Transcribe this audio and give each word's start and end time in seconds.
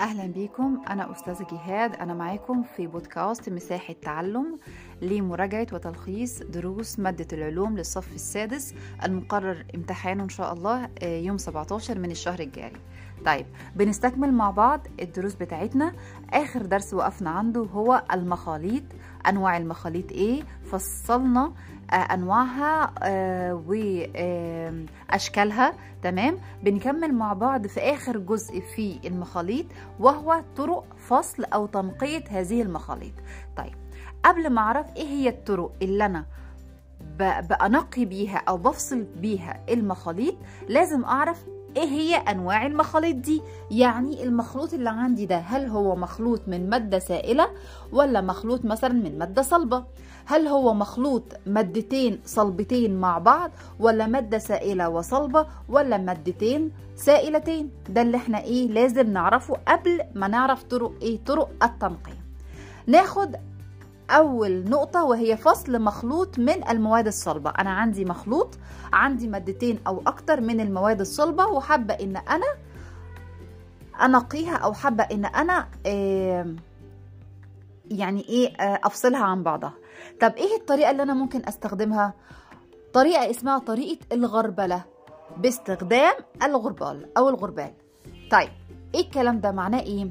أهلا 0.00 0.26
بيكم. 0.26 0.82
أنا 0.90 1.12
أستاذة 1.12 1.46
جهاد. 1.52 1.94
أنا 1.94 2.14
معاكم 2.14 2.62
في 2.62 2.86
بودكاست 2.86 3.48
مساحة 3.50 3.94
تعلم 4.02 4.58
لمراجعة 5.02 5.66
وتلخيص 5.72 6.38
دروس 6.42 6.98
مادة 6.98 7.26
العلوم 7.36 7.76
للصف 7.78 8.14
السادس 8.14 8.74
المقرر 9.04 9.64
امتحانه 9.74 10.22
إن 10.24 10.28
شاء 10.28 10.52
الله 10.52 10.88
آه، 11.02 11.18
يوم 11.20 11.38
17 11.38 11.98
من 11.98 12.10
الشهر 12.10 12.40
الجاري 12.40 12.76
طيب 13.26 13.46
بنستكمل 13.76 14.32
مع 14.32 14.50
بعض 14.50 14.86
الدروس 15.00 15.34
بتاعتنا. 15.34 15.92
آخر 16.32 16.62
درس 16.66 16.94
وقفنا 16.94 17.30
عنده 17.30 17.60
هو 17.60 18.02
المخاليط. 18.12 18.84
أنواع 19.28 19.56
المخاليط 19.56 20.12
إيه؟ 20.12 20.42
فصلنا 20.70 21.52
آه، 21.92 21.94
أنواعها 21.94 22.92
آه، 23.02 23.54
وأشكالها 25.10 25.72
تمام؟ 26.02 26.38
بنكمل 26.62 27.14
مع 27.14 27.32
بعض 27.32 27.66
في 27.66 27.80
آخر 27.80 28.18
جزء 28.18 28.60
في 28.60 28.98
المخاليط 29.04 29.66
وهو 30.00 30.42
طرق 30.56 30.84
فصل 31.08 31.44
أو 31.44 31.66
تنقية 31.66 32.24
هذه 32.30 32.62
المخاليط 32.62 33.12
طيب 33.56 33.74
قبل 34.24 34.50
ما 34.50 34.60
أعرف 34.60 34.86
إيه 34.96 35.06
هي 35.06 35.28
الطرق 35.28 35.72
اللي 35.82 36.06
أنا 36.06 36.24
ب- 37.18 37.48
بأنقي 37.48 38.04
بيها 38.04 38.42
أو 38.48 38.56
بفصل 38.56 39.02
بيها 39.16 39.60
المخاليط 39.68 40.34
لازم 40.68 41.04
أعرف 41.04 41.44
إيه 41.76 41.84
هي 41.88 42.14
أنواع 42.16 42.66
المخاليط 42.66 43.16
دي. 43.16 43.42
يعني 43.70 44.22
المخلوط 44.24 44.74
اللي 44.74 44.90
عندي 44.90 45.26
ده 45.26 45.38
هل 45.38 45.66
هو 45.66 45.96
مخلوط 45.96 46.40
من 46.46 46.70
مادة 46.70 46.98
سائلة 46.98 47.48
ولا 47.92 48.20
مخلوط 48.20 48.64
مثلا 48.64 48.92
من 48.92 49.18
مادة 49.18 49.42
صلبة؟ 49.42 49.84
هل 50.28 50.46
هو 50.48 50.74
مخلوط 50.74 51.22
مادتين 51.46 52.20
صلبتين 52.24 53.00
مع 53.00 53.18
بعض 53.18 53.50
ولا 53.80 54.06
مادة 54.06 54.38
سائلة 54.38 54.88
وصلبة 54.88 55.46
ولا 55.68 55.96
مادتين 55.98 56.70
سائلتين؟ 56.96 57.70
ده 57.88 58.02
اللي 58.02 58.16
إحنا 58.16 58.40
إيه 58.42 58.68
لازم 58.68 59.12
نعرفه 59.12 59.54
قبل 59.68 60.00
ما 60.14 60.28
نعرف 60.28 60.62
طرق 60.62 60.92
إيه 61.02 61.18
طرق 61.24 61.50
التنقية. 61.62 62.24
ناخد 62.86 63.36
أول 64.10 64.64
نقطة 64.70 65.04
وهي 65.04 65.36
فصل 65.36 65.82
مخلوط 65.82 66.38
من 66.38 66.68
المواد 66.70 67.06
الصلبة. 67.06 67.50
أنا 67.50 67.70
عندي 67.70 68.04
مخلوط 68.04 68.58
عندي 68.92 69.28
مادتين 69.28 69.78
أو 69.86 70.02
أكتر 70.06 70.40
من 70.40 70.60
المواد 70.60 71.00
الصلبة 71.00 71.46
وحابة 71.46 71.94
إن 71.94 72.16
أنا 72.16 72.46
أنقيها 74.04 74.56
أو 74.56 74.72
حابة 74.72 75.04
إن 75.04 75.24
أنا 75.24 75.66
آه 75.86 76.54
يعني 77.90 78.20
إيه 78.28 78.56
آه 78.56 78.80
أفصلها 78.84 79.24
عن 79.24 79.42
بعضها. 79.42 79.72
طب 80.20 80.32
إيه 80.36 80.56
الطريقة 80.56 80.90
اللي 80.90 81.02
أنا 81.02 81.14
ممكن 81.14 81.42
أستخدمها؟ 81.48 82.14
طريقة 82.92 83.30
اسمها 83.30 83.58
طريقة 83.58 83.98
الغربلة. 84.12 84.84
باستخدام 85.36 86.14
الغربال 86.42 87.08
أو 87.18 87.28
الغربال. 87.28 87.72
طيب 88.30 88.48
إيه 88.94 89.00
الكلام 89.00 89.40
ده؟ 89.40 89.52
معناه 89.52 89.80
إيه؟ 89.80 90.10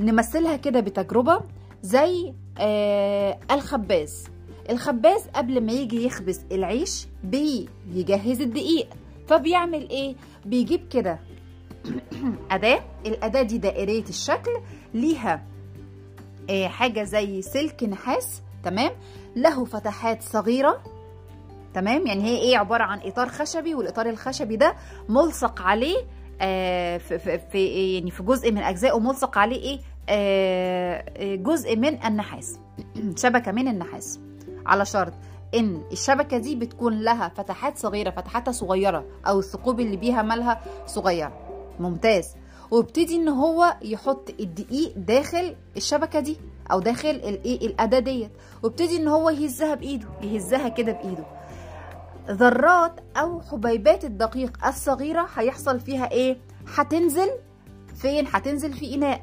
نمثلها 0.00 0.56
كده 0.56 0.80
بتجربة 0.80 1.40
زي 1.82 2.34
آه 2.58 3.38
الخباز. 3.50 4.24
الخباز 4.70 5.28
قبل 5.34 5.60
ما 5.66 5.72
يجي 5.72 6.04
يخبز 6.06 6.40
العيش 6.52 7.06
بيجهز 7.24 8.40
الدقيق. 8.40 8.88
فبيعمل 9.28 9.88
إيه؟ 9.90 10.14
بيجيب 10.46 10.88
كده 10.88 11.18
أداة. 12.50 12.80
الأداة 13.06 13.42
دي 13.42 13.58
دائرية 13.58 14.04
الشكل 14.08 14.50
ليها 14.94 15.44
آه 16.50 16.66
حاجة 16.68 17.04
زي 17.04 17.42
سلك 17.42 17.84
نحاس. 17.84 18.42
تمام؟ 18.64 18.90
له 19.36 19.64
فتحات 19.64 20.22
صغيرة 20.22 20.82
تمام؟ 21.74 22.06
يعني 22.06 22.22
هي 22.24 22.36
إيه؟ 22.36 22.58
عبارة 22.58 22.82
عن 22.84 23.00
إطار 23.04 23.28
خشبي 23.28 23.74
والإطار 23.74 24.06
الخشبي 24.06 24.56
ده 24.56 24.74
ملصق 25.08 25.62
عليه 25.62 25.96
آه 26.40 26.96
في, 26.98 27.18
في, 27.18 27.38
في 27.38 27.94
يعني 27.94 28.10
في 28.10 28.22
جزء 28.22 28.52
من 28.52 28.58
أجزائه 28.62 28.98
ملصق 28.98 29.38
عليه 29.38 29.62
إيه؟ 29.62 29.80
آه 30.08 31.34
جزء 31.36 31.76
من 31.76 32.04
النحاس. 32.04 32.58
شبكة 33.22 33.52
من 33.52 33.68
النحاس. 33.68 34.20
على 34.66 34.84
شرط 34.84 35.12
إن 35.54 35.82
الشبكة 35.92 36.38
دي 36.38 36.56
بتكون 36.56 37.00
لها 37.00 37.28
فتحات 37.28 37.78
صغيرة 37.78 38.10
فتحاتها 38.10 38.52
صغيرة 38.52 39.04
أو 39.26 39.38
الثقوب 39.38 39.80
اللي 39.80 39.96
بيها 39.96 40.22
مالها 40.22 40.60
صغيرة. 40.86 41.32
ممتاز. 41.80 42.34
وابتدي 42.70 43.16
إن 43.16 43.28
هو 43.28 43.76
يحط 43.82 44.30
الدقيق 44.40 44.92
داخل 44.96 45.56
الشبكة 45.76 46.20
دي 46.20 46.36
أو 46.72 46.80
داخل 46.80 47.10
الايه 47.10 47.66
الأداة 47.66 47.98
ديت. 47.98 48.30
وابتدي 48.62 48.96
إن 48.96 49.08
هو 49.08 49.30
يهزها 49.30 49.74
بإيده 49.74 50.08
يهزها 50.22 50.68
كده 50.68 50.92
بإيده. 50.92 51.24
ذرات 52.30 53.00
أو 53.16 53.40
حبيبات 53.40 54.04
الدقيق 54.04 54.66
الصغيرة 54.66 55.26
هيحصل 55.34 55.80
فيها 55.80 56.10
إيه؟ 56.10 56.36
هتنزل 56.76 57.30
فين؟ 57.96 58.24
هتنزل 58.28 58.72
في 58.72 58.94
إناء. 58.94 59.22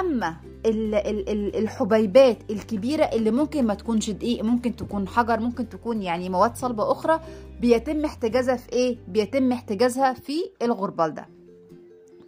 أما 0.00 0.36
ال 0.66 0.94
ال 0.94 1.28
ال 1.28 1.56
الحبيبات 1.56 2.38
الكبيرة 2.50 3.04
اللي 3.04 3.30
ممكن 3.30 3.66
ما 3.66 3.74
تكونش 3.74 4.10
دقيق 4.10 4.44
ممكن 4.44 4.76
تكون 4.76 5.08
حجر 5.08 5.40
ممكن 5.40 5.68
تكون 5.68 6.02
يعني 6.02 6.28
مواد 6.28 6.56
صلبة 6.56 6.92
أخرى 6.92 7.20
بيتم 7.60 8.04
احتجازها 8.04 8.56
في 8.56 8.72
إيه؟ 8.72 8.98
بيتم 9.08 9.52
احتجازها 9.52 10.12
في 10.12 10.50
الغربال 10.62 11.14
ده. 11.14 11.28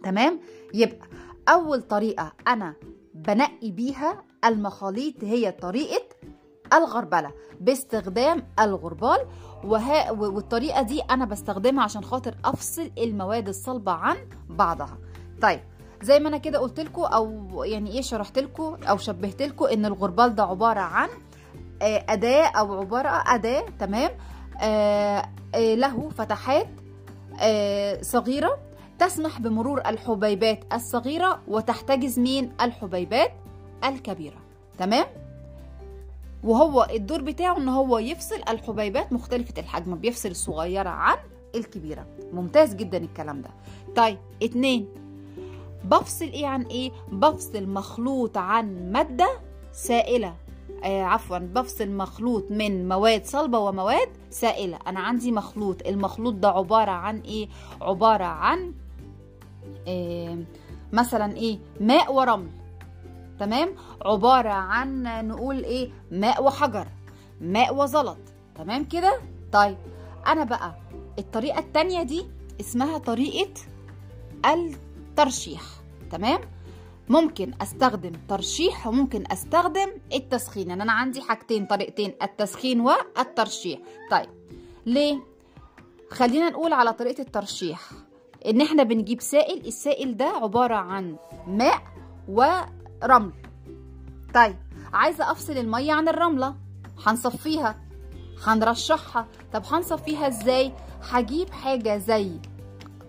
تمام؟ 0.05 0.39
يبقى 0.73 1.07
أول 1.49 1.81
طريقة 1.81 2.31
أنا 2.47 2.73
بنقي 3.13 3.71
بيها 3.71 4.23
المخاليط 4.45 5.23
هي 5.23 5.51
طريقة 5.51 6.05
الغربلة 6.73 7.31
باستخدام 7.61 8.43
الغربال. 8.59 9.17
وها 9.63 10.11
والطريقة 10.11 10.81
دي 10.81 11.01
أنا 11.01 11.25
بستخدمها 11.25 11.83
عشان 11.83 12.03
خاطر 12.03 12.35
أفصل 12.45 12.91
المواد 12.97 13.47
الصلبة 13.47 13.91
عن 13.91 14.15
بعضها. 14.49 14.97
طيب 15.41 15.59
زي 16.01 16.19
ما 16.19 16.29
أنا 16.29 16.37
كده 16.37 16.59
قلت 16.59 16.79
لكم 16.79 17.01
أو 17.01 17.63
يعني 17.63 17.91
إيه 17.91 18.01
شرحت 18.01 18.39
لكم 18.39 18.77
أو 18.83 18.97
شبهت 18.97 19.41
لكم 19.41 19.65
إن 19.65 19.85
الغربال 19.85 20.35
ده 20.35 20.43
عبارة 20.43 20.79
عن 20.79 21.09
أداة 21.81 22.45
أو 22.45 22.79
عبارة 22.81 23.09
أداة 23.27 23.65
تمام؟ 23.79 24.11
آه 24.61 25.25
آه 25.55 25.75
له 25.75 26.09
فتحات 26.09 26.67
آه 27.41 28.01
صغيرة 28.01 28.57
تسمح 28.99 29.39
بمرور 29.39 29.81
الحبيبات 29.85 30.73
الصغيرة 30.73 31.41
وتحتجز 31.47 32.19
مين؟ 32.19 32.51
الحبيبات 32.61 33.31
الكبيرة. 33.83 34.37
تمام؟ 34.77 35.05
وهو 36.43 36.87
الدور 36.91 37.21
بتاعه 37.21 37.57
إن 37.57 37.69
هو 37.69 37.97
يفصل 37.97 38.41
الحبيبات 38.49 39.13
مختلفة 39.13 39.53
الحجم 39.57 39.95
بيفصل 39.95 40.29
الصغيرة 40.29 40.89
عن 40.89 41.17
الكبيرة. 41.55 42.05
ممتاز 42.33 42.75
جدا 42.75 42.97
الكلام 42.97 43.41
ده. 43.41 43.49
طيب 43.95 44.17
اتنين. 44.43 44.87
بفصل 45.83 46.25
إيه 46.25 46.47
عن 46.47 46.61
إيه؟ 46.61 46.91
بفصل 47.11 47.67
مخلوط 47.67 48.37
عن 48.37 48.91
مادة 48.91 49.29
سائلة. 49.71 50.35
آه 50.83 51.03
عفوا 51.03 51.37
بفصل 51.37 51.89
مخلوط 51.89 52.51
من 52.51 52.87
مواد 52.87 53.25
صلبة 53.25 53.59
ومواد 53.59 54.09
سائلة. 54.29 54.79
أنا 54.87 54.99
عندي 54.99 55.31
مخلوط. 55.31 55.87
المخلوط 55.87 56.33
ده 56.33 56.49
عبارة 56.49 56.91
عن 56.91 57.19
إيه؟ 57.19 57.49
عبارة 57.81 58.23
عن 58.23 58.73
مثلا 60.93 61.37
إيه 61.37 61.59
ماء 61.79 62.13
ورمل. 62.13 62.49
تمام؟ 63.39 63.75
عبارة 64.05 64.49
عن 64.49 65.03
نقول 65.27 65.63
إيه 65.63 65.91
ماء 66.11 66.43
وحجر 66.43 66.87
ماء 67.41 67.75
وزلط. 67.75 68.17
تمام 68.55 68.83
كده؟ 68.83 69.21
طيب 69.51 69.77
أنا 70.27 70.43
بقى 70.43 70.75
الطريقة 71.19 71.59
التانية 71.59 72.03
دي 72.03 72.25
اسمها 72.59 72.97
طريقة 72.97 73.53
الترشيح. 74.45 75.61
تمام؟ 76.11 76.39
ممكن 77.09 77.53
أستخدم 77.61 78.11
ترشيح 78.29 78.87
وممكن 78.87 79.23
أستخدم 79.31 79.87
التسخين. 80.13 80.69
يعني 80.69 80.83
أنا 80.83 80.91
عندي 80.91 81.21
حاجتين 81.21 81.65
طريقتين 81.65 82.13
التسخين 82.23 82.81
والترشيح. 82.81 83.79
طيب 84.11 84.29
ليه؟ 84.85 85.19
خلينا 86.11 86.49
نقول 86.49 86.73
على 86.73 86.93
طريقة 86.93 87.21
الترشيح. 87.21 87.91
إن 88.49 88.61
إحنا 88.61 88.83
بنجيب 88.83 89.21
سائل 89.21 89.65
السائل 89.67 90.17
ده 90.17 90.25
عبارة 90.25 90.75
عن 90.75 91.15
ماء 91.47 91.81
ورمل. 92.27 93.31
طيب 94.33 94.55
عايزة 94.93 95.31
أفصل 95.31 95.53
المية 95.57 95.93
عن 95.93 96.07
الرملة. 96.07 96.55
هنصفيها 97.05 97.75
هنرشحها. 98.47 99.27
طب 99.53 99.63
هنصفيها 99.71 100.27
إزاي؟ 100.27 100.71
هجيب 101.09 101.49
حاجة 101.49 101.97
زي 101.97 102.31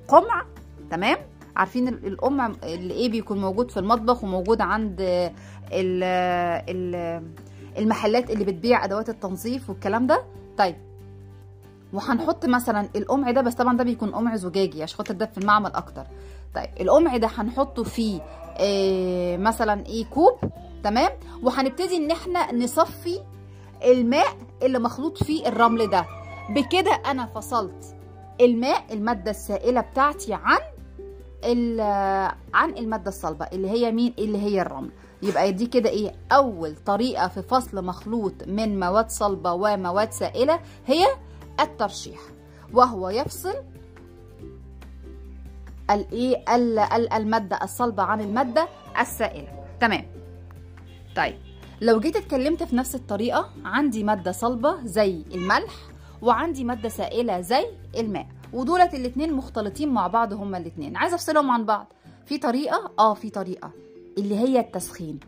قمع 0.08 0.44
تمام؟ 0.90 1.16
عارفين 1.56 1.88
القمع 1.88 2.52
اللي 2.62 2.94
إيه 2.94 3.08
بيكون 3.10 3.40
موجود 3.40 3.70
في 3.70 3.76
المطبخ 3.80 4.24
وموجود 4.24 4.60
عند 4.60 5.00
ال 5.72 6.02
ال 6.68 7.22
المحلات 7.78 8.30
اللي 8.30 8.44
بتبيع 8.44 8.84
أدوات 8.84 9.08
التنظيف 9.08 9.70
والكلام 9.70 10.06
ده؟ 10.06 10.24
طيب 10.58 10.76
وهنحط 11.92 12.46
مثلا 12.46 12.88
القمع 12.96 13.30
ده 13.30 13.40
بس 13.40 13.54
طبعا 13.54 13.76
ده 13.76 13.84
بيكون 13.84 14.10
قمع 14.14 14.36
زجاجي 14.36 14.82
عشان 14.82 14.96
خاطر 14.98 15.14
ده 15.14 15.26
في 15.26 15.38
المعمل 15.38 15.72
أكتر. 15.72 16.04
طيب 16.54 16.68
القمع 16.80 17.16
ده 17.16 17.28
هنحطه 17.36 17.82
فيه 17.82 18.20
إيه 18.58 19.36
مثلا 19.36 19.86
إيه 19.86 20.04
كوب 20.04 20.38
تمام؟ 20.84 21.10
وهنبتدي 21.42 21.96
إن 21.96 22.10
إحنا 22.10 22.52
نصفي 22.54 23.20
الماء 23.84 24.26
اللي 24.62 24.78
مخلوط 24.78 25.22
فيه 25.22 25.48
الرمل 25.48 25.90
ده. 25.90 26.04
بكده 26.50 26.92
أنا 27.06 27.26
فصلت 27.26 27.94
الماء 28.40 28.84
المادة 28.92 29.30
السائلة 29.30 29.80
بتاعتي 29.80 30.34
عن 30.34 30.58
عن 32.54 32.70
المادة 32.78 33.08
الصلبة 33.08 33.44
اللي 33.52 33.70
هي 33.70 33.92
مين؟ 33.92 34.14
اللي 34.18 34.38
هي 34.38 34.60
الرمل. 34.62 34.90
يبقى 35.22 35.52
دي 35.52 35.66
كده 35.66 35.90
إيه؟ 35.90 36.12
أول 36.32 36.76
طريقة 36.76 37.28
في 37.28 37.42
فصل 37.42 37.84
مخلوط 37.84 38.32
من 38.46 38.80
مواد 38.80 39.10
صلبة 39.10 39.52
ومواد 39.52 40.12
سائلة 40.12 40.60
هي 40.86 41.06
الترشيح 41.60 42.18
وهو 42.72 43.08
يفصل 43.10 43.54
الايه 45.90 46.54
ال- 46.54 46.78
ال- 46.78 47.12
المادة 47.12 47.58
الصلبة 47.62 48.02
عن 48.02 48.20
المادة 48.20 48.68
السائلة. 49.00 49.48
تمام. 49.80 50.04
طيب. 51.16 51.34
لو 51.80 52.00
جيت 52.00 52.16
اتكلمت 52.16 52.62
في 52.62 52.76
نفس 52.76 52.94
الطريقة 52.94 53.50
عندي 53.64 54.04
مادة 54.04 54.32
صلبة 54.32 54.84
زي 54.84 55.22
الملح 55.34 55.72
وعندي 56.22 56.64
مادة 56.64 56.88
سائلة 56.88 57.40
زي 57.40 57.66
الماء 57.96 58.26
ودولت 58.52 58.94
الاتنين 58.94 59.32
مختلطين 59.32 59.88
مع 59.88 60.06
بعض 60.06 60.32
هما 60.32 60.58
الاتنين. 60.58 60.96
عايزه 60.96 61.14
افصلهم 61.14 61.50
عن 61.50 61.64
بعض. 61.64 61.86
في 62.26 62.38
طريقة؟ 62.38 62.90
آه 62.98 63.14
في 63.14 63.30
طريقة. 63.30 63.70
اللي 64.18 64.38
هي 64.38 64.60
التسخين. 64.60 65.20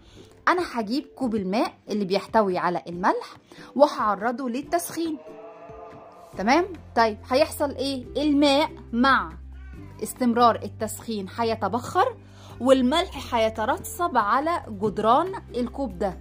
أنا 0.49 0.63
هجيب 0.75 1.05
كوب 1.17 1.35
الماء 1.35 1.73
اللي 1.91 2.05
بيحتوي 2.05 2.59
على 2.59 2.83
الملح 2.89 3.37
وهعرضه 3.77 4.49
للتسخين. 4.49 5.19
تمام؟ 6.37 6.65
طيب 6.97 7.19
هيحصل 7.31 7.71
إيه؟ 7.75 8.05
الماء 8.23 8.71
مع 8.93 9.33
استمرار 10.03 10.61
التسخين 10.63 11.27
هيتبخر 11.39 12.17
والملح 12.61 13.35
هيترسب 13.35 14.17
على 14.17 14.63
جدران 14.69 15.33
الكوب 15.57 15.99
ده. 15.99 16.19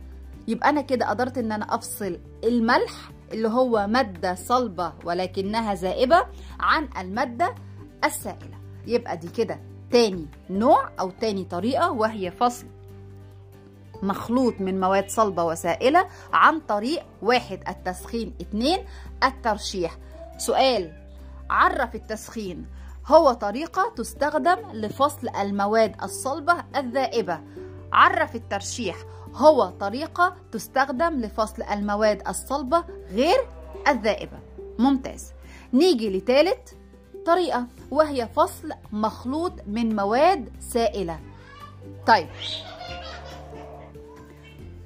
يبقى 0.47 0.69
أنا 0.69 0.81
كده 0.81 1.09
قدرت 1.09 1.37
إن 1.37 1.51
أنا 1.51 1.75
أفصل 1.75 2.19
الملح 2.43 2.91
اللي 3.33 3.47
هو 3.47 3.87
مادة 3.87 4.35
صلبة 4.35 4.93
ولكنها 5.05 5.73
ذائبة 5.73 6.25
عن 6.59 6.89
المادة 6.97 7.55
السائلة. 8.03 8.57
يبقى 8.87 9.17
دي 9.17 9.27
كده 9.29 9.59
تاني 9.91 10.25
نوع 10.49 10.89
أو 10.99 11.09
تاني 11.09 11.43
طريقة 11.43 11.91
وهي 11.91 12.31
فصل 12.31 12.65
مخلوط 14.03 14.53
من 14.59 14.79
مواد 14.79 15.09
صلبة 15.09 15.43
وسائلة 15.43 16.07
عن 16.33 16.59
طريق 16.59 17.05
واحد 17.21 17.63
التسخين. 17.67 18.33
اتنين 18.41 18.85
الترشيح. 19.23 19.97
سؤال 20.37 20.93
عرف 21.49 21.95
التسخين. 21.95 22.65
هو 23.07 23.33
طريقة 23.33 23.93
تستخدم 23.95 24.57
لفصل 24.73 25.29
المواد 25.29 26.03
الصلبة 26.03 26.65
الذائبة. 26.75 27.41
عرف 27.93 28.35
الترشيح. 28.35 28.95
هو 29.35 29.69
طريقة 29.69 30.35
تستخدم 30.51 31.21
لفصل 31.21 31.63
المواد 31.63 32.27
الصلبة 32.27 32.83
غير 33.11 33.37
الذائبة. 33.87 34.39
ممتاز. 34.79 35.31
نيجي 35.73 36.17
لثالث 36.17 36.73
طريقة 37.25 37.67
وهي 37.91 38.27
فصل 38.35 38.71
مخلوط 38.91 39.53
من 39.67 39.95
مواد 39.95 40.49
سائلة. 40.59 41.19
طيب 42.07 42.27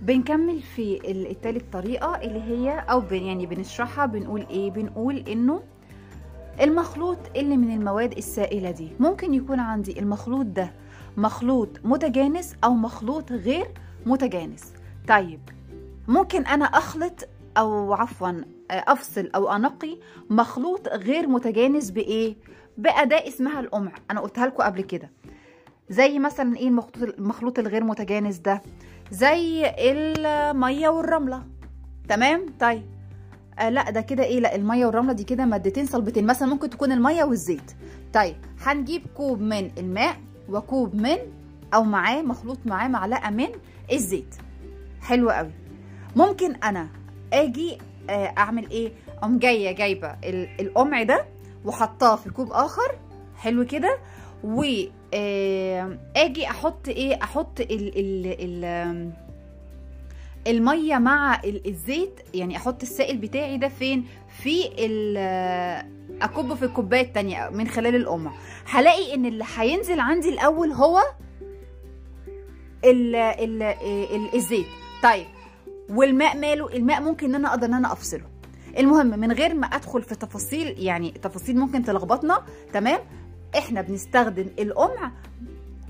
بنكمل 0.01 0.61
في 0.61 1.11
ال- 1.11 1.27
التالت 1.31 1.73
طريقة 1.73 2.15
اللي 2.15 2.41
هي 2.41 2.79
أو 2.89 2.99
بن 2.99 3.23
يعني 3.23 3.45
بنشرحها 3.45 4.05
بنقول 4.05 4.45
إيه؟ 4.49 4.71
بنقول 4.71 5.17
إنه 5.17 5.63
المخلوط 6.61 7.17
اللي 7.35 7.57
من 7.57 7.73
المواد 7.73 8.17
السائلة 8.17 8.71
دي. 8.71 8.91
ممكن 8.99 9.33
يكون 9.33 9.59
عندي 9.59 9.99
المخلوط 9.99 10.45
ده 10.45 10.71
مخلوط 11.17 11.69
متجانس 11.83 12.55
أو 12.63 12.73
مخلوط 12.73 13.31
غير 13.31 13.67
متجانس. 14.05 14.73
طيب 15.07 15.39
ممكن 16.07 16.45
أنا 16.45 16.65
أخلط 16.65 17.27
أو 17.57 17.93
عفوا 17.93 18.31
أفصل 18.71 19.29
أو 19.35 19.51
أنقي 19.55 19.97
مخلوط 20.29 20.87
غير 20.87 21.27
متجانس 21.27 21.91
بإيه؟ 21.91 22.35
بأداة 22.77 23.27
اسمها 23.27 23.59
القمع. 23.59 23.91
أنا 24.11 24.19
قلتها 24.19 24.45
لكم 24.45 24.63
قبل 24.63 24.81
كده. 24.81 25.09
زي 25.89 26.19
مثلا 26.19 26.57
إيه 26.57 26.67
المخلوط 26.67 26.97
المخلوط 27.19 27.59
الغير 27.59 27.83
متجانس 27.83 28.37
ده؟ 28.37 28.61
زي 29.11 29.73
المية 29.77 30.89
والرملة. 30.89 31.43
تمام؟ 32.09 32.45
طيب. 32.59 32.83
آه 33.59 33.69
لا 33.69 33.89
ده 33.89 34.01
كده 34.01 34.23
إيه؟ 34.23 34.39
لا 34.39 34.55
المية 34.55 34.85
والرملة 34.85 35.13
دي 35.13 35.23
كده 35.23 35.45
مادتين 35.45 35.85
صلبتين. 35.85 36.25
مثلا 36.25 36.47
ممكن 36.47 36.69
تكون 36.69 36.91
المية 36.91 37.23
والزيت. 37.23 37.71
طيب 38.13 38.35
هنجيب 38.65 39.01
كوب 39.17 39.41
من 39.41 39.71
الماء 39.77 40.17
وكوب 40.49 40.95
من 40.95 41.17
أو 41.73 41.83
معاه 41.83 42.21
مخلوط 42.21 42.57
معاه 42.65 42.87
معلقة 42.87 43.29
من 43.29 43.47
الزيت. 43.91 44.35
حلو 45.01 45.29
قوي. 45.29 45.51
ممكن 46.15 46.55
أنا 46.55 46.87
آجي 47.33 47.77
آه 48.09 48.33
أعمل 48.37 48.69
إيه؟ 48.69 48.91
أقوم 49.17 49.39
جاية 49.39 49.71
جايبة 49.71 50.07
ال- 50.23 50.61
القمع 50.61 51.03
ده 51.03 51.25
وحطاه 51.65 52.15
في 52.15 52.29
كوب 52.29 52.51
آخر. 52.51 52.97
حلو 53.37 53.65
كده. 53.65 53.97
آجي 56.15 56.45
أحط 56.49 56.87
إيه؟ 56.87 57.23
أحط 57.23 57.59
ال 57.59 57.71
ال 57.99 58.35
ال 58.39 59.11
المية 60.47 60.97
مع 60.97 61.39
ال- 61.43 61.67
الزيت 61.67 62.19
يعني 62.33 62.57
أحط 62.57 62.81
السائل 62.81 63.17
بتاعي 63.17 63.57
ده 63.57 63.67
فين؟ 63.67 64.05
في 64.43 64.63
اكبه 66.21 66.55
في 66.55 66.65
الكوباية 66.65 67.01
التانية 67.01 67.49
من 67.49 67.67
خلال 67.67 67.95
القمع 67.95 68.31
هلاقي 68.65 69.13
إن 69.13 69.25
اللي 69.25 69.45
هينزل 69.55 69.99
عندي 69.99 70.29
الأول 70.29 70.71
هو 70.71 70.99
ال 72.85 73.15
ال 73.15 73.61
ال 73.63 74.35
الزيت. 74.35 74.65
طيب 75.03 75.25
والماء 75.89 76.37
ماله؟ 76.37 76.67
الماء 76.67 77.01
ممكن 77.01 77.27
إن 77.29 77.35
أنا 77.35 77.47
أقدر 77.49 77.67
إن 77.67 77.73
أنا 77.73 77.91
أفصله. 77.93 78.23
المهم 78.77 79.19
من 79.19 79.31
غير 79.31 79.53
ما 79.53 79.67
أدخل 79.67 80.01
في 80.03 80.15
تفاصيل 80.15 80.75
يعني 80.77 81.11
تفاصيل 81.11 81.57
ممكن 81.59 81.83
تلخبطنا 81.83 82.41
تمام؟ 82.73 82.99
إحنا 83.57 83.81
بنستخدم 83.81 84.45
القمع 84.59 85.11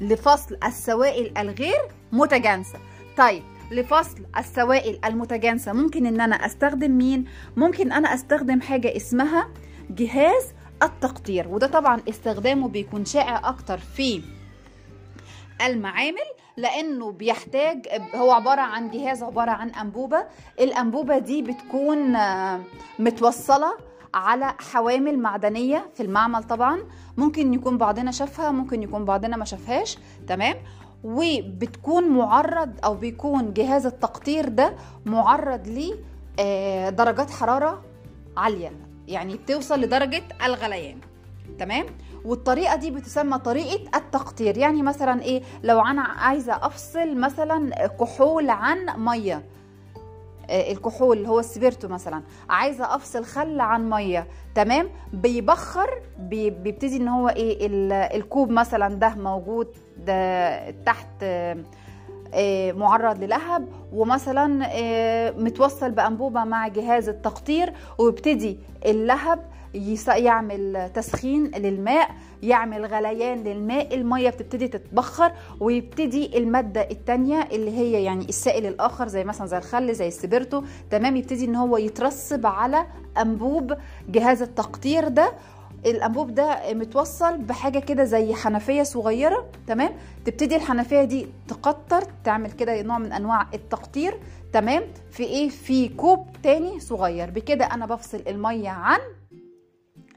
لفصل 0.02 0.58
السوائل 0.66 1.38
الغير 1.38 1.82
متجانسة. 2.12 2.80
طيب 3.18 3.44
لفصل 3.72 4.18
السوائل 4.38 5.00
المتجانسة 5.06 5.74
ممكن 5.74 6.06
إن 6.06 6.22
أنا 6.22 6.36
أستخدم 6.46 6.92
مين؟ 6.98 7.26
ممكن 7.58 7.92
أنا 7.92 8.14
أستخدم 8.14 8.62
حاجة 8.62 8.96
اسمها 8.96 9.48
جهاز 9.90 10.44
التقطير 10.84 11.48
وده 11.48 11.68
طبعا 11.68 12.02
استخدامه 12.10 12.68
بيكون 12.68 13.06
شائع 13.06 13.50
أكتر 13.50 13.78
في 13.78 14.22
المعامل 15.66 16.18
لأنه 16.58 17.12
بيحتاج 17.12 17.88
هو 18.16 18.32
عبارة 18.32 18.62
عن 18.62 18.92
جهاز 18.92 19.24
عبارة 19.24 19.52
عن 19.52 19.70
أنبوبة. 19.70 20.24
الأنبوبة 20.60 21.18
دي 21.18 21.42
بتكون 21.42 22.16
آه، 22.16 22.60
متوصلة 23.00 23.78
على 24.14 24.54
حوامل 24.60 25.20
معدنية 25.20 25.90
في 25.94 26.04
المعمل 26.04 26.44
طبعا. 26.44 26.80
ممكن 27.18 27.54
يكون 27.54 27.78
بعضنا 27.78 28.12
شافها 28.12 28.52
ممكن 28.52 28.84
يكون 28.84 29.06
بعضنا 29.06 29.38
ما 29.38 29.46
شافهاش. 29.46 29.98
تمام؟ 30.28 30.56
وبتكون 31.04 32.10
معرض 32.10 32.72
أو 32.84 32.96
بيكون 32.96 33.54
جهاز 33.54 33.86
التقطير 33.86 34.50
ده 34.50 34.76
معرض 35.06 35.68
ل 35.68 35.96
آه، 36.40 36.90
درجات 36.90 37.32
حرارة 37.32 37.82
عالية. 38.38 38.72
يعني 39.08 39.36
بتوصل 39.38 39.82
لدرجة 39.82 40.24
الغليان. 40.46 40.98
تمام؟ 41.60 41.86
والطريقة 42.26 42.76
دي 42.76 42.92
بتسمى 42.92 43.38
طريقة 43.38 43.98
التقطير. 43.98 44.58
يعني 44.58 44.82
مثلا 44.82 45.22
إيه؟ 45.22 45.42
لو 45.64 45.80
أنا 45.86 46.02
عايزة 46.02 46.54
أفصل 46.54 47.18
مثلا 47.18 47.88
كحول 47.88 48.50
عن 48.50 48.86
مية 48.98 49.44
الكحول 50.52 51.18
اللي 51.18 51.30
هو 51.30 51.40
السبيرتو 51.40 51.88
مثلا. 51.88 52.22
عايزة 52.50 52.96
أفصل 52.96 53.26
خل 53.26 53.60
عن 53.60 53.90
مية 53.90 54.28
تمام؟ 54.56 54.90
بيبخر 55.14 55.90
بي- 56.20 56.50
بيبتدي 56.50 56.98
إن 56.98 57.08
هو 57.08 57.30
إيه 57.30 57.68
ال- 57.68 57.92
الكوب 57.94 58.50
مثلا 58.50 58.96
ده 58.96 59.10
موجود 59.16 59.68
ده 59.98 60.70
تحت 60.72 61.08
آه، 62.34 62.72
معرض 62.72 63.24
للهب 63.24 63.68
ومثلا 63.94 64.70
آه، 64.72 65.32
متوصل 65.32 65.92
بأنبوبة 65.92 66.44
مع 66.44 66.68
جهاز 66.68 67.10
التقطير 67.10 67.74
ويبتدي 67.98 68.60
اللهب 68.86 69.40
يعمل 70.08 70.90
تسخين 70.94 71.44
للماء 71.44 72.10
يعمل 72.44 72.86
غليان 72.86 73.44
للماء 73.44 73.96
المية 73.96 74.30
بتبتدي 74.30 74.68
تتبخر 74.68 75.32
ويبتدي 75.60 76.38
المادة 76.38 76.82
التانية 76.92 77.48
اللي 77.52 77.72
هي 77.78 78.04
يعني 78.04 78.26
السائل 78.30 78.66
الآخر 78.66 79.08
زي 79.08 79.24
مثلا 79.24 79.48
زي 79.48 79.58
الخل 79.58 79.94
زي 79.94 80.08
السبيرتو 80.08 80.64
تمام 80.90 81.16
يبتدي 81.16 81.46
إن 81.46 81.56
هو 81.56 81.78
يترسب 81.78 82.46
على 82.46 82.86
أنبوب 83.22 83.74
جهاز 84.10 84.42
التقطير 84.42 85.08
ده. 85.08 85.32
الأنبوب 85.86 86.36
ده 86.36 86.60
متوصل 86.74 87.38
بحاجة 87.38 87.80
كده 87.80 88.04
زي 88.04 88.34
حنفية 88.34 88.84
صغيرة. 88.84 89.46
تمام؟ 89.68 89.92
تبتدي 90.26 90.56
الحنفية 90.56 91.04
دي 91.04 91.28
تقطر 91.48 92.04
تعمل 92.24 92.52
كده 92.52 92.82
نوع 92.82 92.98
من 92.98 93.12
أنواع 93.14 93.48
التقطير. 93.54 94.20
تمام؟ 94.54 94.84
في 95.12 95.24
إيه؟ 95.24 95.50
في 95.50 95.88
كوب 95.90 96.28
تاني 96.44 96.80
صغير. 96.80 97.30
بكده 97.30 97.66
أنا 97.66 97.86
بفصل 97.86 98.22
المية 98.28 98.70
عن 98.70 99.00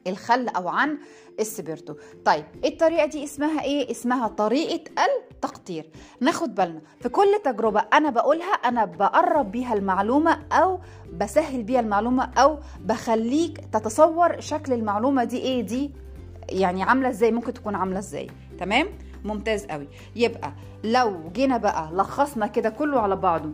الخل 0.07 0.49
أو 0.49 0.69
عن 0.69 0.99
السبيرتو. 1.41 1.95
طيب 2.25 2.45
الطريقة 2.65 3.07
دي 3.07 3.25
اسمها 3.25 3.63
إيه؟ 3.63 3.91
اسمها 3.91 4.29
طريقة 4.29 4.91
التقطير. 5.31 5.91
ناخد 6.21 6.55
بالنا 6.55 6.81
في 7.01 7.09
كل 7.09 7.35
تجربة 7.45 7.81
أنا 7.93 8.11
بقولها 8.11 8.53
أنا 8.53 8.85
بقرب 8.85 9.51
بيها 9.53 9.75
المعلومة 9.75 10.39
أو 10.53 10.81
بسهل 11.13 11.63
بيها 11.63 11.81
المعلومة 11.81 12.25
أو 12.39 12.59
بخليك 12.81 13.59
تتصور 13.73 14.41
شكل 14.41 14.73
المعلومة 14.73 15.25
دي 15.25 15.39
إيه؟ 15.39 15.63
دي 15.63 15.91
يعني 16.49 16.83
عاملة 16.83 17.09
إزاي؟ 17.09 17.31
ممكن 17.33 17.53
تكون 17.55 17.75
عاملة 17.75 17.99
إزاي. 17.99 18.31
تمام؟ 18.59 18.89
ممتاز 19.25 19.67
قوي 19.67 19.89
يبقى 20.17 20.53
لو 20.85 21.31
جينا 21.33 21.57
بقى 21.57 21.91
لخصنا 21.93 22.47
كده 22.47 22.71
كله 22.71 23.01
على 23.01 23.17
بعضه. 23.17 23.51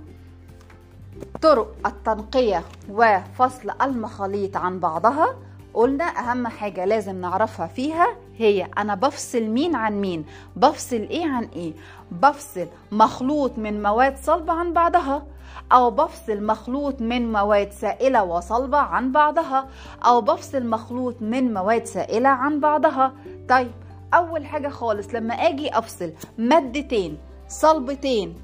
طرق 1.43 1.77
التنقية 1.87 2.65
وفصل 2.91 3.71
المخاليط 3.83 4.57
عن 4.57 4.81
بعضها. 4.81 5.37
قلنا 5.75 6.05
أهم 6.05 6.47
حاجة 6.47 6.85
لازم 6.85 7.21
نعرفها 7.21 7.67
فيها 7.67 8.07
هي 8.39 8.69
أنا 8.79 8.95
بفصل 8.95 9.43
مين 9.43 9.75
عن 9.75 10.01
مين 10.01 10.25
بفصل 10.57 10.97
إيه 10.97 11.27
عن 11.31 11.45
إيه 11.45 11.73
بفصل 12.11 12.67
مخلوط 12.93 13.59
من 13.59 13.83
مواد 13.83 14.17
صلبة 14.17 14.53
عن 14.53 14.73
بعضها 14.73 15.27
أو 15.73 15.91
بفصل 15.91 16.43
مخلوط 16.43 17.01
من 17.03 17.33
مواد 17.33 17.73
سائلة 17.73 18.25
وصلبة 18.25 18.79
عن 18.79 19.13
بعضها 19.13 19.69
أو 20.05 20.21
بفصل 20.21 20.67
مخلوط 20.67 21.23
من 21.23 21.55
مواد 21.55 21.85
سائلة 21.85 22.29
عن 22.29 22.61
بعضها. 22.61 23.13
طيب 23.49 23.71
أول 24.15 24.47
حاجة 24.47 24.69
خالص 24.69 25.15
لما 25.15 25.35
أجي 25.35 25.79
أفصل 25.79 26.13
مادتين 26.39 27.19
صلبتين 27.49 28.35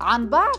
عن 0.00 0.28
بعض 0.28 0.56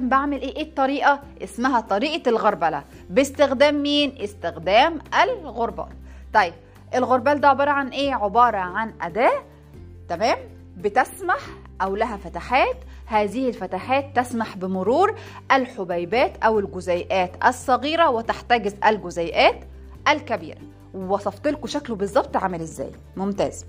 بعمل 0.00 0.40
إيه؟ 0.40 0.56
إيه 0.56 0.62
الطريقة؟ 0.62 1.20
اسمها 1.42 1.80
طريقة 1.80 2.28
الغربلة. 2.28 2.84
باستخدام 3.10 3.82
مين؟ 3.82 4.14
استخدام 4.20 4.98
الغربال. 5.22 5.88
طيب 6.34 6.54
الغربال 6.94 7.40
ده 7.40 7.48
عبارة 7.48 7.70
عن 7.70 7.88
إيه؟ 7.88 8.14
عبارة 8.14 8.56
عن 8.56 8.94
أداة 9.00 9.42
تمام؟ 10.08 10.38
بتسمح 10.76 11.40
أو 11.82 11.96
لها 11.96 12.16
فتحات. 12.16 12.76
هذه 13.06 13.48
الفتحات 13.48 14.16
تسمح 14.16 14.56
بمرور 14.56 15.14
الحبيبات 15.52 16.36
أو 16.44 16.58
الجزيئات 16.58 17.44
الصغيرة 17.44 18.10
وتحتجز 18.10 18.74
الجزيئات 18.86 19.64
الكبيرة. 20.08 20.58
وصفت 20.94 21.48
لكم 21.48 21.66
شكله 21.66 21.96
بالظبط 21.96 22.36
عامل 22.36 22.60
إزاي؟ 22.60 22.90
ممتاز. 23.16 23.64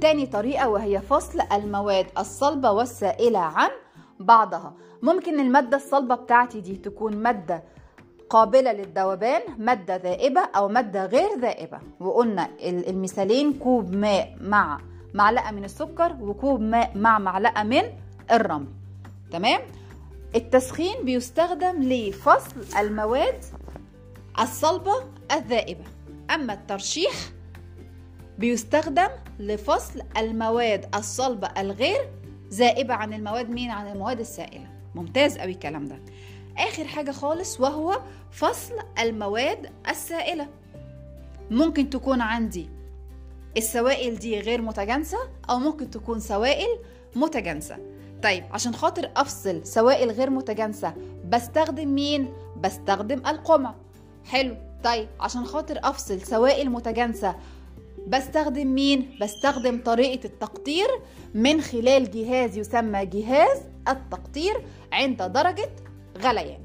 تاني 0.00 0.26
طريقة 0.26 0.68
وهي 0.68 1.00
فصل 1.00 1.40
المواد 1.52 2.06
الصلبة 2.18 2.70
والسائلة 2.70 3.38
عن 3.38 3.70
بعضها. 4.20 4.74
ممكن 5.02 5.40
المادة 5.40 5.76
الصلبة 5.76 6.14
بتاعتي 6.14 6.60
دي 6.60 6.76
تكون 6.76 7.16
مادة 7.16 7.62
قابلة 8.32 8.72
للذوبان 8.72 9.40
مادة 9.58 9.96
ذائبة 9.96 10.40
أو 10.56 10.68
مادة 10.68 11.06
غير 11.06 11.38
ذائبة. 11.40 11.78
وقلنا 12.00 12.48
المثالين 12.62 13.52
كوب 13.52 13.94
ماء 13.94 14.36
مع 14.40 14.80
معلقة 15.14 15.50
من 15.50 15.64
السكر 15.64 16.16
وكوب 16.20 16.60
ماء 16.60 16.98
مع 16.98 17.18
معلقة 17.18 17.62
من 17.62 17.82
الرمل. 18.30 18.66
تمام؟ 19.32 19.60
التسخين 20.34 20.94
بيستخدم 21.04 21.82
لفصل 21.82 22.78
المواد 22.78 23.44
الصلبة 24.40 24.92
الذائبة. 25.32 25.84
أما 26.34 26.52
الترشيح 26.52 27.12
بيستخدم 28.38 29.08
لفصل 29.38 30.02
المواد 30.16 30.94
الصلبة 30.94 31.48
الغير 31.58 32.08
ذائبة 32.52 32.94
عن 32.94 33.12
المواد 33.12 33.50
مين؟ 33.50 33.70
عن 33.70 33.92
المواد 33.92 34.20
السائلة. 34.20 34.66
ممتاز 34.94 35.38
قوي 35.38 35.52
الكلام 35.52 35.84
ده. 35.84 35.98
آخر 36.58 36.84
حاجة 36.84 37.10
خالص 37.10 37.60
وهو 37.60 38.00
فصل 38.30 38.74
المواد 38.98 39.70
السائلة. 39.88 40.48
ممكن 41.50 41.90
تكون 41.90 42.20
عندي 42.20 42.68
السوائل 43.56 44.18
دي 44.18 44.40
غير 44.40 44.62
متجانسة 44.62 45.18
أو 45.50 45.58
ممكن 45.58 45.90
تكون 45.90 46.20
سوائل 46.20 46.78
متجانسة. 47.16 47.76
طيب 48.22 48.44
عشان 48.52 48.74
خاطر 48.74 49.10
أفصل 49.16 49.66
سوائل 49.66 50.10
غير 50.10 50.30
متجانسة 50.30 50.94
بستخدم 51.28 51.88
مين؟ 51.88 52.32
بستخدم 52.60 53.18
القمع. 53.18 53.74
حلو. 54.24 54.56
طيب 54.84 55.08
عشان 55.20 55.44
خاطر 55.44 55.80
أفصل 55.84 56.20
سوائل 56.20 56.70
متجانسة 56.70 57.36
بستخدم 58.06 58.66
مين؟ 58.66 59.18
بستخدم 59.20 59.82
طريقة 59.84 60.26
التقطير. 60.26 60.88
من 61.34 61.60
خلال 61.60 62.10
جهاز 62.10 62.56
يسمى 62.58 63.06
جهاز 63.06 63.58
التقطير 63.88 64.64
عند 64.92 65.22
درجة 65.22 65.70
غليان 66.22 66.60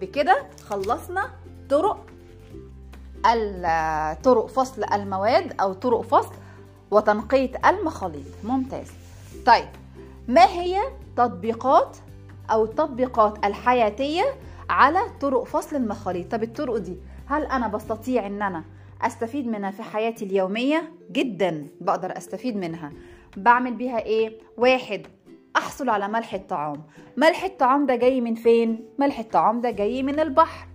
بكده 0.00 0.46
خلصنا 0.68 1.30
طرق 1.70 2.06
طرق 4.22 4.46
فصل 4.46 4.84
المواد 4.92 5.60
أو 5.60 5.72
طرق 5.72 6.00
فصل 6.00 6.32
وتنقية 6.90 7.52
المخاليط 7.66 8.26
ممتاز. 8.44 8.90
طيب 9.46 9.68
ما 10.28 10.44
هي 10.44 10.80
تطبيقات 11.16 11.96
أو 12.50 12.64
التطبيقات 12.64 13.44
الحياتية 13.46 14.22
على 14.70 14.98
طرق 15.20 15.44
فصل 15.44 15.76
المخاليط 15.76 16.32
طب 16.32 16.42
الطرق 16.42 16.76
دي 16.76 16.96
هل 17.26 17.42
أنا 17.46 17.68
بستطيع 17.68 18.26
أن 18.26 18.42
أنا 18.42 18.64
أستفيد 19.02 19.46
منها 19.46 19.70
في 19.70 19.82
حياتي 19.82 20.24
اليومية؟ 20.24 20.92
جدا 21.12 21.66
بقدر 21.80 22.16
أستفيد 22.18 22.56
منها. 22.56 22.92
بعمل 23.36 23.74
بيها 23.74 23.98
إيه؟ 23.98 24.38
واحد 24.56 25.06
أحصل 25.56 25.88
على 25.88 26.08
ملح 26.08 26.34
الطعام. 26.34 26.82
ملح 27.16 27.44
الطعام 27.44 27.86
ده 27.86 27.96
جاي 27.96 28.20
من 28.20 28.34
فين؟ 28.34 28.84
ملح 28.98 29.18
الطعام 29.18 29.60
ده 29.60 29.70
جاي 29.70 30.02
من 30.02 30.20
البحر. 30.20 30.66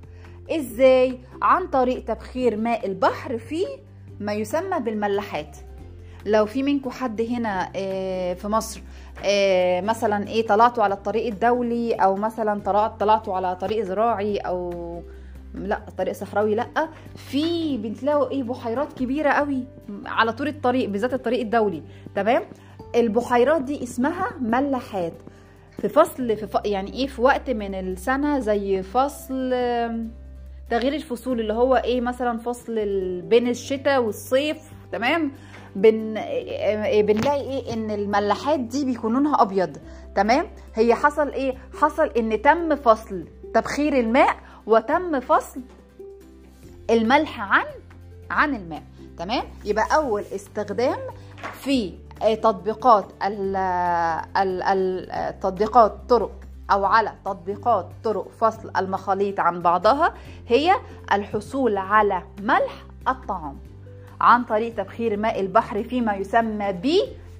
إزاي؟ 0.51 1.19
عن 1.41 1.67
طريق 1.67 2.05
تبخير 2.05 2.57
ماء 2.57 2.85
البحر 2.85 3.37
في 3.37 3.65
ما 4.19 4.33
يسمى 4.33 4.79
بالملاحات 4.79 5.57
لو 6.25 6.45
في 6.45 6.63
منكم 6.63 6.89
حد 6.89 7.21
هنا 7.21 7.71
في 8.33 8.47
مصر 8.47 8.81
مثلا 9.83 10.27
إيه 10.27 10.47
طلعتوا 10.47 10.83
على 10.83 10.93
الطريق 10.93 11.27
الدولي 11.27 11.93
أو 11.93 12.15
مثلا 12.15 12.61
طلعتوا 12.99 13.35
على 13.35 13.55
طريق 13.55 13.83
زراعي 13.83 14.37
أو 14.37 15.01
لا 15.53 15.81
طريق 15.97 16.13
صحراوي 16.13 16.55
لأ 16.55 16.89
في 17.15 17.77
بتلاقوا 17.77 18.31
إيه 18.31 18.43
بحيرات 18.43 18.93
كبيرة 18.93 19.29
قوي 19.29 19.63
على 20.05 20.33
طول 20.33 20.47
الطريق 20.47 20.89
بالذات 20.89 21.13
الطريق 21.13 21.39
الدولي. 21.39 21.83
تمام؟ 22.15 22.43
البحيرات 22.95 23.61
دي 23.61 23.83
اسمها 23.83 24.31
ملاحات. 24.41 25.13
في 25.81 25.89
فصل 25.89 26.37
في 26.37 26.47
ف... 26.47 26.57
يعني 26.65 26.93
إيه 26.93 27.07
في 27.07 27.21
وقت 27.21 27.49
من 27.49 27.75
السنة 27.75 28.39
زي 28.39 28.83
فصل 28.83 29.49
تغيير 30.69 30.93
الفصول 30.93 31.39
اللي 31.39 31.53
هو 31.53 31.75
إيه 31.75 32.01
مثلا 32.01 32.37
فصل 32.37 32.75
بين 33.21 33.47
الشتاء 33.47 34.01
والصيف 34.03 34.57
تمام؟ 34.91 35.31
بن... 35.75 36.13
بنلاقي 37.01 37.41
إيه 37.41 37.73
إن 37.73 37.91
الملاحات 37.91 38.59
دي 38.59 38.85
بيكون 38.85 39.13
لونها 39.13 39.41
أبيض 39.41 39.77
تمام؟ 40.15 40.45
هي 40.75 40.95
حصل 40.95 41.29
إيه؟ 41.29 41.55
حصل 41.81 42.07
إن 42.07 42.41
تم 42.41 42.75
فصل 42.75 43.25
تبخير 43.53 43.99
الماء 43.99 44.35
وتم 44.65 45.19
فصل 45.19 45.61
الملح 46.89 47.39
عن 47.41 47.65
عن 48.31 48.55
الماء 48.55 48.83
تمام؟ 49.17 49.43
يبقى 49.65 49.85
أول 49.95 50.23
استخدام 50.35 50.97
في 51.53 51.93
تطبيقات 52.21 53.05
التطبيقات 54.37 55.93
طرق 56.09 56.31
أو 56.71 56.85
على 56.85 57.13
تطبيقات 57.25 57.87
طرق 58.03 58.27
فصل 58.39 58.71
المخاليط 58.77 59.39
عن 59.39 59.61
بعضها 59.61 60.13
هي 60.47 60.75
الحصول 61.13 61.77
على 61.77 62.23
ملح 62.41 62.83
الطعام 63.07 63.57
عن 64.21 64.43
طريق 64.43 64.75
تبخير 64.75 65.17
ماء 65.17 65.39
البحر 65.39 65.83
فيما 65.83 66.15
يسمى 66.15 66.73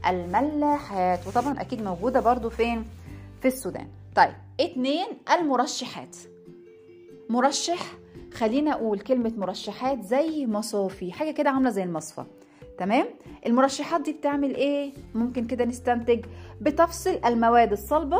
بالملاحات. 0.04 1.28
وطبعا 1.28 1.62
أكيد 1.62 1.82
موجودة 1.84 2.20
برضو 2.20 2.50
فين؟ 2.50 2.86
في 3.42 3.48
السودان. 3.48 3.88
طيب 4.16 4.34
اتنين 4.60 5.08
المرشحات. 5.34 6.18
مرشح 7.30 7.80
خلينا 8.34 8.74
أقول 8.74 9.00
كلمة 9.00 9.32
مرشحات 9.38 10.04
زي 10.04 10.46
مصافي 10.46 11.12
حاجة 11.12 11.32
كده 11.32 11.50
عاملة 11.50 11.70
زي 11.70 11.84
المصفى. 11.84 12.24
تمام؟ 12.80 13.06
المرشحات 13.46 14.02
دي 14.02 14.12
بتعمل 14.14 14.56
إيه؟ 14.56 14.94
ممكن 15.16 15.48
كده 15.48 15.66
نستنتج 15.66 16.26
بتفصل 16.62 17.20
المواد 17.26 17.72
الصلبة 17.72 18.20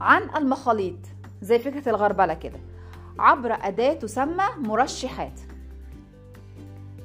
عن 0.00 0.22
المخاليط 0.36 0.98
زي 1.42 1.58
فكرة 1.58 1.88
الغربلة 1.88 2.34
كده. 2.34 2.58
عبر 3.18 3.52
أداة 3.62 3.92
تسمى 3.92 4.44
مرشحات. 4.58 5.40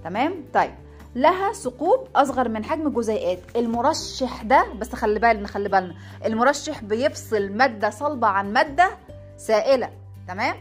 تمام؟ 0.03 0.33
طيب 0.53 0.71
لها 1.15 1.53
ثقوب 1.53 2.07
أصغر 2.15 2.49
من 2.49 2.63
حجم 2.65 2.87
الجزيئات 2.87 3.39
المرشح 3.55 4.43
ده 4.43 4.65
بس 4.79 4.95
خلي 4.95 5.19
بالنا 5.19 5.47
خلي 5.47 5.69
بالنا 5.69 5.95
المرشح 6.25 6.83
بيفصل 6.83 7.51
مادة 7.51 7.89
صلبة 7.89 8.27
عن 8.27 8.53
مادة 8.53 8.89
سائلة. 9.37 9.89
تمام؟ 10.27 10.55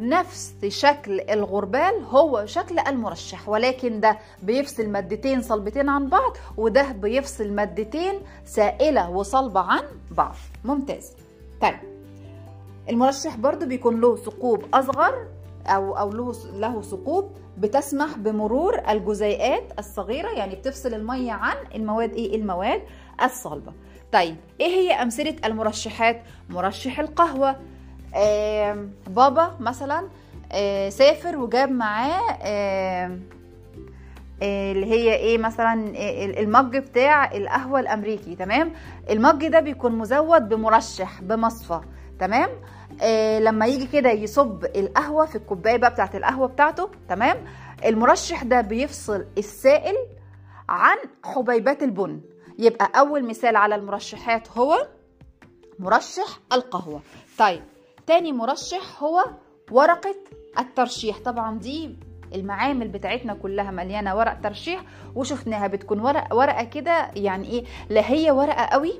نفس 0.00 0.54
شكل 0.68 1.20
الغربال 1.20 2.04
هو 2.10 2.46
شكل 2.46 2.78
المرشح 2.78 3.48
ولكن 3.48 4.00
ده 4.00 4.18
بيفصل 4.42 4.88
مادتين 4.88 5.42
صلبتين 5.42 5.88
عن 5.88 6.08
بعض 6.08 6.36
وده 6.56 6.92
بيفصل 6.92 7.52
مادتين 7.52 8.14
سائلة 8.44 9.10
وصلبة 9.10 9.60
عن 9.60 9.82
بعض. 10.10 10.34
ممتاز. 10.64 11.12
طيب 11.62 11.76
المرشح 12.90 13.36
برضو 13.36 13.66
بيكون 13.66 14.00
له 14.00 14.16
ثقوب 14.16 14.64
أصغر 14.74 15.26
أو 15.66 15.96
أو 15.98 16.10
له 16.12 16.32
له 16.54 16.82
ثقوب 16.82 17.30
بتسمح 17.58 18.18
بمرور 18.18 18.90
الجزيئات 18.90 19.62
الصغيرة 19.78 20.28
يعني 20.28 20.54
بتفصل 20.54 20.94
المية 20.94 21.32
عن 21.32 21.56
المواد 21.74 22.12
إيه؟ 22.14 22.36
المواد 22.36 22.82
الصلبة. 23.24 23.72
طيب 24.12 24.36
إيه 24.60 24.66
هي 24.66 24.92
أمثلة 25.02 25.36
المرشحات؟ 25.44 26.22
مرشح 26.48 27.00
القهوة 27.00 27.56
بابا 29.06 29.56
مثلا 29.60 30.08
آه 30.52 30.88
سافر 30.88 31.36
وجاب 31.36 31.70
معاه 31.72 32.38
آه 32.42 33.18
اللي 34.42 34.86
هي 34.86 35.14
إيه 35.14 35.38
مثلا 35.38 35.92
آه، 35.96 36.24
المج 36.42 36.76
بتاع 36.76 37.32
القهوة 37.32 37.80
الأمريكي 37.80 38.36
تمام؟ 38.36 38.72
المج 39.10 39.46
ده 39.48 39.60
بيكون 39.60 39.92
مزود 39.98 40.48
بمرشح 40.48 41.22
بمصفى 41.22 41.80
تمام؟ 42.20 42.48
لما 43.40 43.66
يجي 43.66 43.86
كده 43.86 44.10
يصب 44.10 44.64
القهوة 44.64 45.26
في 45.26 45.36
الكوباية 45.36 45.76
بقى 45.76 45.90
بتاعت 45.90 46.14
القهوة 46.16 46.46
بتاعته 46.48 46.90
تمام؟ 47.08 47.36
المرشح 47.84 48.42
ده 48.42 48.60
بيفصل 48.60 49.24
السائل 49.38 49.96
عن 50.68 50.96
حبيبات 51.24 51.82
البن. 51.82 52.20
يبقى 52.58 52.90
أول 53.00 53.24
مثال 53.24 53.56
على 53.56 53.74
المرشحات 53.74 54.48
هو 54.58 54.86
مرشح 55.78 56.38
القهوة. 56.52 57.00
طيب 57.38 57.62
تاني 58.06 58.32
مرشح 58.32 59.02
هو 59.02 59.24
ورقة 59.70 60.14
الترشيح. 60.58 61.18
طبعا 61.18 61.58
دي 61.58 61.96
المعامل 62.34 62.88
بتاعتنا 62.88 63.34
كلها 63.34 63.70
مليانة 63.70 64.16
ورق 64.16 64.40
ترشيح 64.40 64.82
وشفناها 65.14 65.66
بتكون 65.66 66.00
ورق 66.00 66.34
ورقة 66.34 66.64
كده 66.64 67.10
يعني 67.16 67.48
إيه 67.48 67.64
لا 67.88 68.10
هي 68.10 68.30
ورقة 68.30 68.64
قوي 68.64 68.92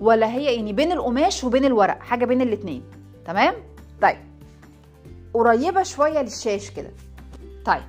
ولا 0.00 0.26
هي 0.26 0.54
يعني 0.56 0.72
بين 0.72 0.92
القماش 0.92 1.44
وبين 1.44 1.64
الورق 1.64 2.00
حاجة 2.00 2.24
بين 2.24 2.40
الاتنين. 2.40 2.82
تمام؟ 3.24 3.54
طيب. 4.02 4.18
قريبة 5.34 5.82
شوية 5.82 6.22
للشاش 6.22 6.70
كده. 6.70 6.90
طيب. 7.64 7.82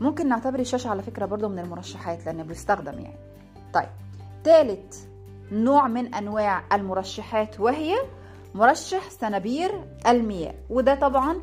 ممكن 0.00 0.28
نعتبر 0.28 0.58
الشاشه 0.58 0.90
على 0.90 1.02
فكرة 1.02 1.26
برضو 1.26 1.48
من 1.48 1.58
المرشحات 1.58 2.26
لأنه 2.26 2.42
بيستخدم 2.42 2.92
يعني. 2.98 3.18
طيب. 3.74 3.88
ثالث 4.44 5.04
نوع 5.52 5.88
من 5.88 6.14
أنواع 6.14 6.62
المرشحات 6.72 7.60
وهي 7.60 7.94
مرشح 8.54 9.10
صنابير 9.10 9.70
المياه 10.08 10.54
وده 10.70 10.94
طبعا 10.94 11.36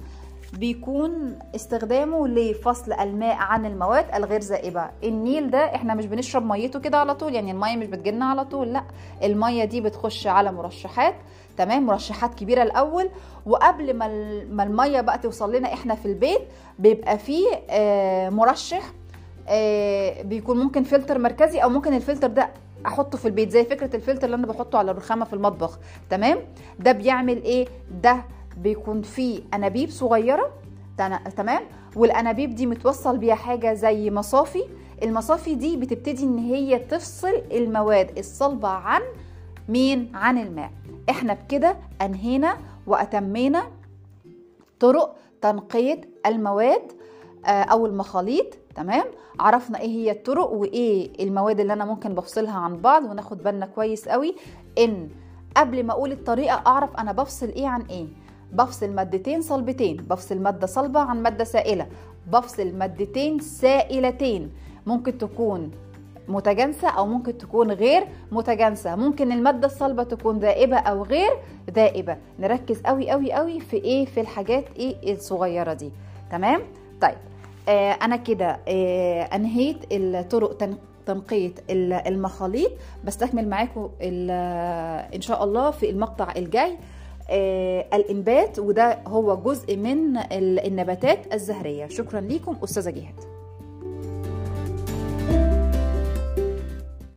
بيكون 0.53 1.39
استخدامه 1.56 2.27
لفصل 2.27 2.94
الماء 2.94 3.36
عن 3.36 3.65
المواد 3.65 4.06
الغير 4.15 4.39
ذائبه 4.41 4.89
النيل 5.03 5.51
ده 5.51 5.75
إحنا 5.75 5.94
مش 5.94 6.06
بنشرب 6.06 6.46
ميته 6.46 6.80
كده 6.80 6.98
على 6.98 7.15
طول 7.15 7.36
يعني 7.36 7.51
الميه 7.51 7.75
مش 7.77 7.88
بتجيلنا 7.88 8.25
على 8.25 8.46
طول 8.46 8.74
لأ 8.74 8.84
الميه 9.24 9.65
دي 9.65 9.82
بتخش 9.82 10.27
على 10.27 10.51
مرشحات 10.51 11.15
تمام؟ 11.58 11.86
مرشحات 11.86 12.34
كبيرة 12.34 12.63
الأول 12.63 13.10
وقبل 13.46 13.94
ما 13.94 14.08
ما 14.50 14.63
الميه 14.63 15.01
بقى 15.01 15.18
توصل 15.18 15.56
لنا 15.56 15.74
إحنا 15.74 15.96
في 15.96 16.06
البيت 16.06 16.41
بيبقى 16.80 17.18
فيه 17.18 17.48
آه 17.70 18.30
مرشح 18.30 18.82
آه 19.48 20.22
بيكون 20.22 20.58
ممكن 20.60 20.84
فلتر 20.84 21.20
مركزي 21.20 21.60
أو 21.60 21.70
ممكن 21.70 21.94
الفلتر 21.94 22.27
ده 22.27 22.50
احطه 22.86 23.18
في 23.18 23.26
البيت 23.28 23.50
زي 23.50 23.66
فكرة 23.66 23.96
الفلتر 23.96 24.26
اللي 24.26 24.36
أنا 24.36 24.48
بحطه 24.48 24.78
على 24.80 24.92
الرخامة 24.92 25.26
في 25.26 25.34
المطبخ 25.34 25.80
تمام؟ 26.10 26.38
ده 26.80 26.92
بيعمل 26.92 27.44
إيه؟ 27.44 27.68
ده 28.04 28.26
بيكون 28.58 29.02
فيه 29.02 29.42
أنابيب 29.54 29.90
صغيرة 29.90 30.52
تمام؟ 31.38 31.62
والأنابيب 31.96 32.56
دي 32.56 32.66
متوصل 32.66 33.18
بيها 33.18 33.36
حاجة 33.36 33.74
زي 33.74 34.12
مصافي 34.12 34.64
المصافي 35.04 35.56
دي 35.56 35.78
بتبتدي 35.78 36.24
إن 36.24 36.38
هي 36.38 36.80
تفصل 36.80 37.34
المواد 37.52 38.18
الصلبة 38.18 38.68
عن 38.68 39.02
مين؟ 39.70 40.12
عن 40.16 40.38
الماء. 40.38 40.72
إحنا 41.10 41.34
بكده 41.34 41.78
أنهينا 42.02 42.58
وأتمينا 42.88 43.64
طرق 44.80 45.16
تنقية 45.42 46.02
المواد 46.26 46.92
أو 47.46 47.86
المخاليط 47.86 48.46
تمام؟ 48.75 49.04
عرفنا 49.40 49.80
إيه 49.80 49.88
هي 49.90 50.12
الطرق 50.12 50.51
وايه 50.51 51.24
المواد 51.24 51.60
اللي 51.60 51.74
أنا 51.74 51.86
ممكن 51.86 52.16
بفصلها 52.16 52.60
عن 52.60 52.78
بعض 52.78 53.04
وناخد 53.04 53.44
بالنا 53.44 53.66
كويس 53.66 54.10
قوي 54.10 54.36
ان 54.78 55.10
قبل 55.58 55.84
ما 55.84 55.94
أقول 55.94 56.12
الطريقة 56.12 56.62
اعرف 56.68 56.96
أنا 56.96 57.12
بفصل 57.12 57.48
إيه 57.48 57.68
عن 57.68 57.82
إيه. 57.82 58.08
بفصل 58.54 58.90
مادتين 58.92 59.42
صلبتين 59.42 59.98
بفصل 59.98 60.40
مادة 60.40 60.68
صلبة 60.68 61.00
عن 61.00 61.24
مادة 61.24 61.44
سائلة 61.44 61.88
بفصل 62.32 62.74
مادتين 62.75 63.40
سائلتين. 63.40 64.51
ممكن 64.86 65.18
تكون 65.18 65.72
متجانسة 66.28 66.90
أو 66.90 67.06
ممكن 67.08 67.38
تكون 67.38 67.72
غير 67.72 68.08
متجانسة. 68.32 68.95
ممكن 68.95 69.32
المادة 69.32 69.65
الصلبة 69.67 70.04
تكون 70.04 70.39
ذائبه 70.39 70.78
أو 70.78 71.04
غير 71.04 71.32
ذائبه 71.72 72.17
نركز 72.39 72.82
قوي 72.82 73.10
قوي 73.10 73.32
قوي 73.34 73.60
في 73.60 73.78
إيه 73.78 74.06
في 74.06 74.22
الحاجات 74.22 74.65
إيه 74.76 75.13
الصغيرة 75.13 75.74
دي. 75.74 75.91
تمام؟ 76.32 76.62
طيب 77.02 77.17
أنا 77.69 78.15
كده 78.15 78.60
آه 78.67 79.21
أنهيت 79.21 79.78
الطرق 79.91 80.58
تنقية 81.06 81.54
المخاليط. 82.08 82.71
بستكمل 83.04 83.50
معاكم 83.50 83.89
إن 85.15 85.21
شاء 85.21 85.43
الله 85.43 85.71
في 85.71 85.89
المقطع 85.89 86.34
الجاي 86.38 86.78
آه 87.30 87.86
الإنبات 87.93 88.60
وده 88.60 89.00
هو 89.08 89.36
جزء 89.38 89.78
من 89.78 90.17
النباتات 90.32 91.34
الزهرية. 91.34 91.88
شكرا 91.88 92.21
لكم 92.21 92.58
أستاذة 92.63 92.89
جهاد 92.89 93.40